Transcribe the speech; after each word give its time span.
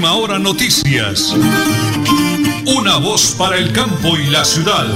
Última 0.00 0.16
Hora 0.16 0.38
Noticias. 0.38 1.36
Una 2.64 2.96
voz 2.96 3.34
para 3.38 3.58
el 3.58 3.70
campo 3.70 4.16
y 4.16 4.30
la 4.30 4.46
ciudad. 4.46 4.86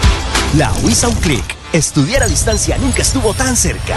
La 0.57 0.73
WISA 0.85 1.09
un 1.09 1.17
clic. 1.17 1.57
Estudiar 1.73 2.23
a 2.23 2.29
distancia 2.29 2.79
nunca 2.79 3.03
estuvo 3.03 3.35
tan 3.35 3.57
cerca. 3.57 3.97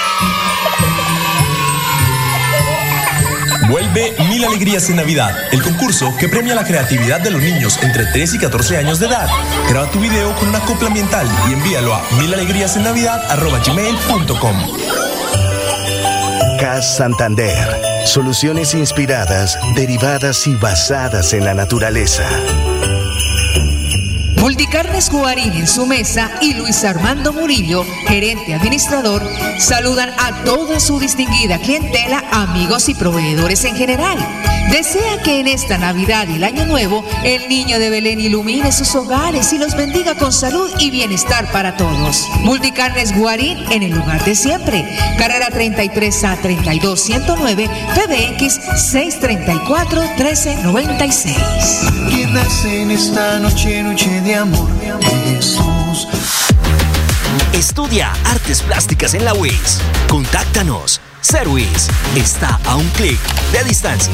Vuelve 3.71 4.13
Mil 4.27 4.43
Alegrías 4.43 4.89
en 4.89 4.97
Navidad, 4.97 5.33
el 5.53 5.63
concurso 5.63 6.13
que 6.17 6.27
premia 6.27 6.55
la 6.55 6.65
creatividad 6.65 7.21
de 7.21 7.31
los 7.31 7.41
niños 7.41 7.79
entre 7.81 8.05
3 8.05 8.33
y 8.33 8.39
14 8.39 8.77
años 8.77 8.99
de 8.99 9.07
edad. 9.07 9.29
Graba 9.69 9.89
tu 9.89 10.01
video 10.01 10.35
con 10.35 10.49
una 10.49 10.59
copla 10.59 10.87
ambiental 10.87 11.25
y 11.47 11.53
envíalo 11.53 11.93
a 11.93 12.03
milalegriasennavidad.com. 12.19 14.57
CAS 16.59 16.97
Santander. 16.97 17.81
Soluciones 18.05 18.73
inspiradas, 18.73 19.57
derivadas 19.73 20.45
y 20.47 20.55
basadas 20.55 21.31
en 21.33 21.45
la 21.45 21.53
naturaleza. 21.53 22.27
Multicarnes 24.41 25.11
Guarín 25.11 25.53
en 25.53 25.67
su 25.67 25.85
mesa 25.85 26.31
y 26.41 26.55
Luis 26.55 26.83
Armando 26.83 27.31
Murillo, 27.31 27.85
gerente 28.07 28.55
administrador, 28.55 29.21
saludan 29.59 30.09
a 30.17 30.43
toda 30.43 30.79
su 30.79 30.99
distinguida 30.99 31.59
clientela, 31.59 32.23
amigos 32.31 32.89
y 32.89 32.95
proveedores 32.95 33.63
en 33.65 33.75
general. 33.75 34.17
Desea 34.71 35.21
que 35.21 35.41
en 35.41 35.47
esta 35.47 35.77
Navidad 35.77 36.27
y 36.29 36.35
el 36.35 36.43
Año 36.43 36.65
Nuevo 36.65 37.05
el 37.23 37.49
niño 37.49 37.77
de 37.77 37.89
Belén 37.89 38.19
ilumine 38.19 38.71
sus 38.71 38.95
hogares 38.95 39.51
y 39.53 39.57
los 39.57 39.75
bendiga 39.75 40.15
con 40.15 40.31
salud 40.31 40.71
y 40.79 40.89
bienestar 40.89 41.51
para 41.51 41.75
todos. 41.75 42.27
Multicarnes 42.39 43.15
Guarín 43.15 43.59
en 43.69 43.83
el 43.83 43.91
lugar 43.91 44.23
de 44.23 44.33
siempre. 44.33 44.85
Carrera 45.17 45.49
33 45.51 46.23
a 46.23 46.37
32 46.37 46.99
109 46.99 47.69
PBX 47.95 48.59
634 48.89 50.01
1396. 50.01 51.35
¿Quién 52.09 52.33
nace 52.33 52.81
en 52.81 52.91
esta 52.91 53.39
noche, 53.39 53.83
noche 53.83 54.21
de 54.21 54.30
amor? 54.35 54.69
Jesús. 55.25 56.07
Estudia 57.53 58.13
artes 58.25 58.61
plásticas 58.61 59.13
en 59.13 59.25
la 59.25 59.33
UIS. 59.33 59.79
Contáctanos. 60.09 61.01
Serwis 61.21 61.87
está 62.15 62.59
a 62.65 62.75
un 62.75 62.87
clic 62.89 63.19
de 63.51 63.63
distancia. 63.63 64.13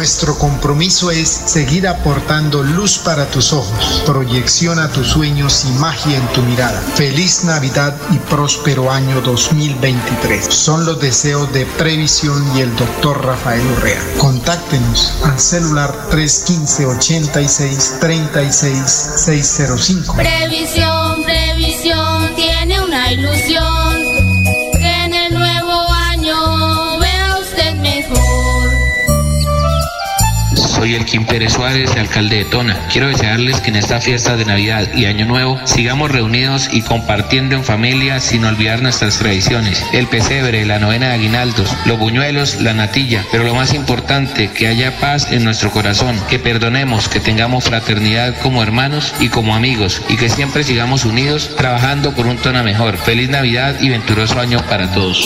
Nuestro 0.00 0.38
compromiso 0.38 1.10
es 1.10 1.28
seguir 1.28 1.86
aportando 1.86 2.62
luz 2.62 2.96
para 2.96 3.26
tus 3.26 3.52
ojos, 3.52 4.02
proyección 4.06 4.78
a 4.78 4.88
tus 4.88 5.08
sueños 5.08 5.66
y 5.68 5.72
magia 5.72 6.16
en 6.16 6.26
tu 6.28 6.40
mirada. 6.40 6.80
Feliz 6.94 7.44
Navidad 7.44 7.94
y 8.10 8.16
próspero 8.16 8.90
año 8.90 9.20
2023. 9.20 10.46
Son 10.46 10.86
los 10.86 10.98
deseos 11.02 11.52
de 11.52 11.66
Previsión 11.66 12.42
y 12.56 12.62
el 12.62 12.74
doctor 12.76 13.22
Rafael 13.26 13.60
Urrea. 13.76 14.00
Contáctenos 14.16 15.12
al 15.22 15.38
celular 15.38 15.94
315 16.08 16.86
86 16.86 17.98
36 18.00 19.10
605. 19.16 20.16
Previsión, 20.16 21.24
previsión, 21.24 22.34
tiene 22.36 22.80
una 22.80 23.12
ilusión. 23.12 23.59
Soy 30.90 30.96
Elkin 30.96 31.24
Pérez 31.24 31.52
Suárez, 31.52 31.92
alcalde 31.96 32.38
de 32.38 32.44
Tona. 32.46 32.88
Quiero 32.90 33.06
desearles 33.06 33.60
que 33.60 33.70
en 33.70 33.76
esta 33.76 34.00
fiesta 34.00 34.36
de 34.36 34.44
Navidad 34.44 34.92
y 34.92 35.04
Año 35.04 35.24
Nuevo 35.24 35.60
sigamos 35.64 36.10
reunidos 36.10 36.68
y 36.72 36.82
compartiendo 36.82 37.54
en 37.54 37.62
familia 37.62 38.18
sin 38.18 38.44
olvidar 38.44 38.82
nuestras 38.82 39.18
tradiciones. 39.18 39.84
El 39.92 40.08
pesebre, 40.08 40.66
la 40.66 40.80
novena 40.80 41.10
de 41.10 41.14
aguinaldos, 41.14 41.70
los 41.84 41.96
buñuelos, 41.96 42.60
la 42.60 42.74
natilla. 42.74 43.24
Pero 43.30 43.44
lo 43.44 43.54
más 43.54 43.72
importante, 43.72 44.50
que 44.50 44.66
haya 44.66 44.98
paz 44.98 45.30
en 45.30 45.44
nuestro 45.44 45.70
corazón, 45.70 46.16
que 46.28 46.40
perdonemos, 46.40 47.08
que 47.08 47.20
tengamos 47.20 47.62
fraternidad 47.62 48.36
como 48.40 48.60
hermanos 48.60 49.14
y 49.20 49.28
como 49.28 49.54
amigos 49.54 50.02
y 50.08 50.16
que 50.16 50.28
siempre 50.28 50.64
sigamos 50.64 51.04
unidos 51.04 51.54
trabajando 51.56 52.16
por 52.16 52.26
un 52.26 52.38
Tona 52.38 52.64
mejor. 52.64 52.96
Feliz 52.96 53.28
Navidad 53.28 53.76
y 53.80 53.90
venturoso 53.90 54.40
año 54.40 54.60
para 54.68 54.90
todos. 54.90 55.24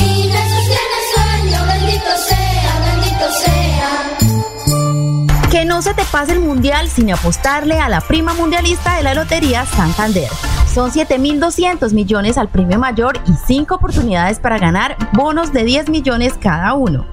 Se 5.85 5.93
te 5.93 6.05
pase 6.05 6.33
el 6.33 6.41
mundial 6.41 6.89
sin 6.89 7.13
apostarle 7.13 7.79
a 7.79 7.91
la 7.91 8.01
prima 8.01 8.33
mundialista 8.33 8.97
de 8.97 9.03
la 9.03 9.13
Lotería 9.13 9.67
Santander. 9.67 10.31
Son 10.73 10.91
7.200 10.91 11.93
millones 11.93 12.39
al 12.39 12.49
premio 12.49 12.79
mayor 12.79 13.21
y 13.27 13.35
5 13.47 13.75
oportunidades 13.75 14.39
para 14.39 14.59
ganar 14.59 14.97
bonos 15.13 15.53
de 15.53 15.63
10 15.63 15.91
millones 15.91 16.33
cada 16.41 16.73
uno. 16.73 17.07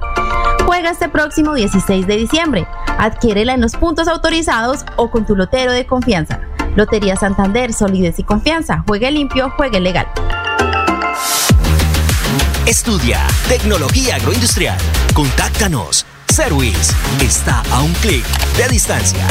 Juega 0.65 0.89
este 0.89 1.09
próximo 1.09 1.53
16 1.53 2.07
de 2.07 2.15
diciembre. 2.15 2.65
Adquiérela 2.97 3.56
en 3.56 3.59
los 3.59 3.75
puntos 3.75 4.07
autorizados 4.07 4.85
o 4.95 5.12
con 5.12 5.25
tu 5.25 5.35
lotero 5.35 5.73
de 5.73 5.85
confianza. 5.85 6.39
Lotería 6.77 7.18
Santander, 7.18 7.73
solidez 7.73 8.19
y 8.19 8.23
confianza. 8.23 8.85
Juegue 8.88 9.12
limpio, 9.12 9.51
juegue 9.57 9.81
legal. 9.81 10.07
Estudia 12.65 13.19
Tecnología 13.50 14.15
Agroindustrial. 14.15 14.77
Contáctanos 15.13 16.06
Serwis 16.31 16.95
está 17.22 17.62
a 17.72 17.81
un 17.81 17.92
clic 17.95 18.25
de 18.56 18.69
distancia. 18.69 19.28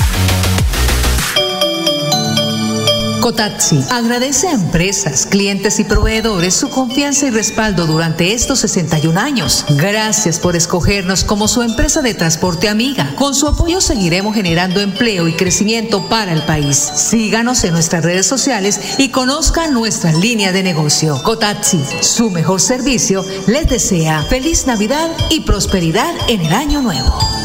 Cotaxi 3.21 3.85
agradece 3.91 4.49
a 4.49 4.53
empresas, 4.53 5.27
clientes 5.27 5.79
y 5.79 5.85
proveedores 5.85 6.55
su 6.55 6.71
confianza 6.71 7.27
y 7.27 7.31
respaldo 7.31 7.87
durante 7.87 8.33
estos 8.33 8.61
61 8.61 9.21
años. 9.21 9.65
Gracias 9.71 10.39
por 10.39 10.57
escogernos 10.57 11.25
como 11.25 11.47
su 11.47 11.63
empresa 11.63 12.03
de 12.03 12.15
transporte 12.15 12.69
amiga. 12.69 13.15
Con 13.17 13.35
su 13.35 13.47
apoyo 13.47 13.81
seguiremos 13.81 14.35
generando 14.35 14.81
empleo 14.81 15.29
y 15.29 15.35
crecimiento 15.35 16.09
para 16.09 16.33
el 16.33 16.43
país. 16.43 16.77
Síganos 16.77 17.63
en 17.65 17.73
nuestras 17.73 18.05
redes 18.05 18.27
sociales 18.27 18.81
y 18.99 19.11
conozcan 19.11 19.75
nuestra 19.75 20.13
línea 20.13 20.53
de 20.53 20.63
negocio. 20.63 21.23
Cotaxi, 21.23 21.81
su 22.01 22.31
mejor 22.31 22.61
servicio, 22.61 23.25
les 23.47 23.69
desea 23.69 24.23
feliz 24.23 24.67
Navidad 24.67 25.11
y 25.29 25.41
prosperidad 25.41 26.15
en 26.29 26.41
el 26.41 26.53
año 26.53 26.81
nuevo. 26.81 27.40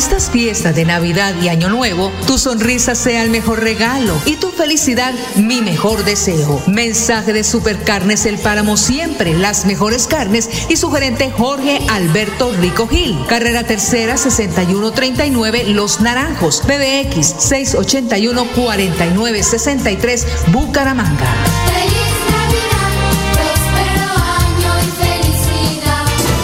Estas 0.00 0.30
fiestas 0.30 0.74
de 0.74 0.86
Navidad 0.86 1.34
y 1.42 1.48
Año 1.48 1.68
Nuevo, 1.68 2.10
tu 2.26 2.38
sonrisa 2.38 2.94
sea 2.94 3.22
el 3.22 3.28
mejor 3.28 3.60
regalo 3.60 4.14
y 4.24 4.36
tu 4.36 4.48
felicidad 4.50 5.12
mi 5.36 5.60
mejor 5.60 6.06
deseo. 6.06 6.62
Mensaje 6.66 7.34
de 7.34 7.44
Supercarnes 7.44 8.24
El 8.24 8.38
Páramo 8.38 8.78
siempre, 8.78 9.34
las 9.34 9.66
mejores 9.66 10.06
carnes 10.06 10.48
y 10.70 10.76
su 10.76 10.90
gerente 10.90 11.30
Jorge 11.30 11.80
Alberto 11.90 12.50
Rico 12.62 12.88
Gil. 12.88 13.18
Carrera 13.28 13.64
Tercera 13.64 14.16
6139 14.16 15.64
Los 15.66 16.00
Naranjos, 16.00 16.62
PBX 16.62 17.34
681 17.38 18.46
4963 18.54 20.26
Bucaramanga. 20.50 21.99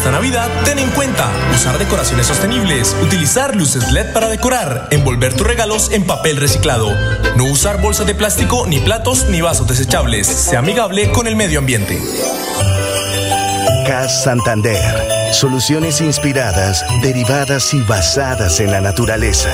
Esta 0.00 0.12
Navidad, 0.12 0.48
ten 0.64 0.78
en 0.78 0.88
cuenta 0.92 1.30
usar 1.54 1.78
decoraciones 1.78 2.26
sostenibles, 2.26 2.96
utilizar 3.02 3.54
luces 3.54 3.92
LED 3.92 4.14
para 4.14 4.30
decorar, 4.30 4.88
envolver 4.90 5.34
tus 5.34 5.46
regalos 5.46 5.92
en 5.92 6.06
papel 6.06 6.38
reciclado, 6.38 6.96
no 7.36 7.44
usar 7.44 7.82
bolsas 7.82 8.06
de 8.06 8.14
plástico, 8.14 8.66
ni 8.66 8.78
platos, 8.80 9.26
ni 9.28 9.42
vasos 9.42 9.68
desechables. 9.68 10.26
Sea 10.26 10.60
amigable 10.60 11.12
con 11.12 11.26
el 11.26 11.36
medio 11.36 11.58
ambiente. 11.58 12.00
CAS 13.86 14.24
Santander. 14.24 14.80
Soluciones 15.34 16.00
inspiradas, 16.00 16.82
derivadas 17.02 17.74
y 17.74 17.82
basadas 17.82 18.58
en 18.60 18.70
la 18.70 18.80
naturaleza. 18.80 19.50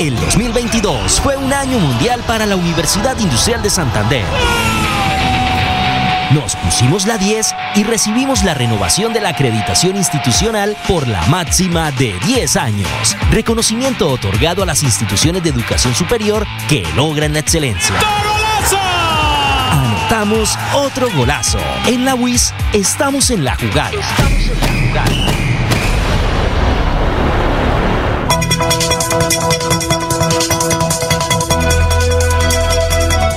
El 0.00 0.16
2022 0.16 1.20
fue 1.20 1.36
un 1.36 1.52
año 1.52 1.78
mundial 1.78 2.24
para 2.26 2.44
la 2.44 2.56
Universidad 2.56 3.16
Industrial 3.20 3.62
de 3.62 3.70
Santander. 3.70 4.24
Nos 6.34 6.56
pusimos 6.56 7.06
la 7.06 7.18
10 7.18 7.54
y 7.74 7.84
recibimos 7.84 8.42
la 8.42 8.54
renovación 8.54 9.12
de 9.12 9.20
la 9.20 9.30
acreditación 9.30 9.96
institucional 9.96 10.76
por 10.88 11.06
la 11.06 11.20
máxima 11.26 11.90
de 11.92 12.14
10 12.24 12.56
años. 12.56 13.16
Reconocimiento 13.30 14.08
otorgado 14.10 14.62
a 14.62 14.66
las 14.66 14.82
instituciones 14.82 15.42
de 15.42 15.50
educación 15.50 15.94
superior 15.94 16.46
que 16.70 16.86
logran 16.96 17.34
la 17.34 17.40
excelencia. 17.40 17.94
Anotamos 19.72 20.58
otro 20.74 21.10
golazo. 21.14 21.58
En 21.86 22.06
la 22.06 22.14
WIS 22.14 22.54
estamos 22.72 23.30
en 23.30 23.44
la 23.44 23.54
jugada. 23.56 23.90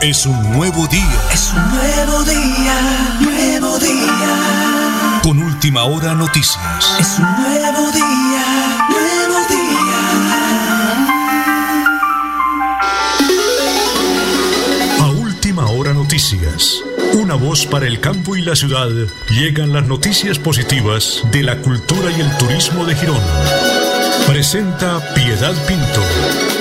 Es 0.01 0.25
un 0.27 0.51
nuevo 0.53 0.85
día. 0.87 1.19
Es 1.33 1.51
un 1.51 1.69
nuevo 1.71 1.94
día, 2.25 3.17
nuevo 3.19 3.77
día. 3.79 5.19
Con 5.23 5.41
última 5.41 5.83
hora 5.85 6.13
noticias. 6.13 6.95
Es 6.99 7.19
un 7.19 7.25
nuevo 7.41 7.91
día, 7.91 8.85
nuevo 8.89 9.39
día. 9.49 10.01
A 15.01 15.07
última 15.11 15.65
hora 15.67 15.93
noticias. 15.93 16.83
Una 17.13 17.35
voz 17.35 17.65
para 17.65 17.87
el 17.87 17.99
campo 17.99 18.35
y 18.35 18.41
la 18.41 18.55
ciudad. 18.55 18.89
Llegan 19.29 19.71
las 19.73 19.87
noticias 19.87 20.39
positivas 20.39 21.21
de 21.31 21.43
la 21.43 21.57
cultura 21.61 22.11
y 22.11 22.21
el 22.21 22.37
turismo 22.37 22.85
de 22.85 22.95
Girón. 22.95 23.21
Presenta 24.27 24.99
Piedad 25.13 25.53
Pinto. 25.67 26.54